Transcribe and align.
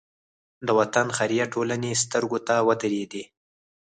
د 0.65 0.67
وطن 0.79 1.07
خیریه 1.17 1.45
ټولنې 1.53 1.91
سترګو 2.03 2.39
ته 2.47 2.55
ودرېدې. 2.67 3.23